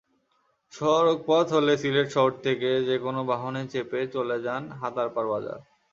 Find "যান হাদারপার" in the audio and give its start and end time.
4.45-5.25